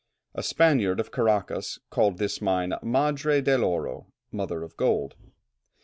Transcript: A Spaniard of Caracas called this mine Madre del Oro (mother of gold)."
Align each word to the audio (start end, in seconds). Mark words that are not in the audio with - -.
A 0.33 0.41
Spaniard 0.41 0.99
of 0.99 1.11
Caracas 1.11 1.77
called 1.91 2.17
this 2.17 2.41
mine 2.41 2.73
Madre 2.81 3.39
del 3.39 3.63
Oro 3.63 4.07
(mother 4.31 4.63
of 4.63 4.75
gold)." 4.75 5.13